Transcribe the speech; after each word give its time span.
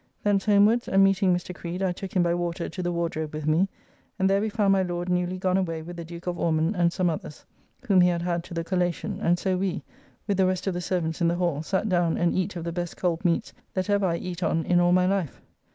Thence 0.23 0.45
homewards, 0.45 0.87
and 0.87 1.03
meeting 1.03 1.31
Mr. 1.31 1.53
Creed 1.53 1.83
I 1.83 1.91
took 1.91 2.13
him 2.15 2.23
by 2.23 2.33
water 2.33 2.67
to 2.67 2.81
the 2.81 2.91
Wardrobe 2.91 3.35
with 3.35 3.45
me, 3.45 3.69
and 4.17 4.27
there 4.27 4.41
we 4.41 4.49
found 4.49 4.73
my 4.73 4.81
Lord 4.81 5.09
newly 5.09 5.37
gone 5.37 5.57
away 5.57 5.83
with 5.83 5.95
the 5.95 6.03
Duke 6.03 6.25
of 6.25 6.39
Ormond 6.39 6.75
and 6.75 6.91
some 6.91 7.07
others, 7.07 7.45
whom 7.85 8.01
he 8.01 8.09
had 8.09 8.23
had 8.23 8.43
to 8.45 8.55
the 8.55 8.63
collation; 8.63 9.19
and 9.21 9.37
so 9.37 9.55
we, 9.57 9.83
with 10.25 10.37
the 10.37 10.47
rest 10.47 10.65
of 10.65 10.73
the 10.73 10.81
servants 10.81 11.21
in 11.21 11.27
the 11.27 11.35
hall, 11.35 11.61
sat 11.61 11.87
down 11.87 12.17
and 12.17 12.33
eat 12.33 12.55
of 12.55 12.63
the 12.63 12.71
best 12.71 12.97
cold 12.97 13.23
meats 13.23 13.53
that 13.75 13.91
ever 13.91 14.07
I 14.07 14.15
eat 14.17 14.41
on 14.41 14.65
in 14.65 14.79
all 14.79 14.91
my 14.91 15.05
life. 15.05 15.39